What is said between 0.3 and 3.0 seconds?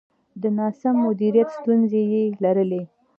د ناسم مدیریت ستونزې یې لرلې.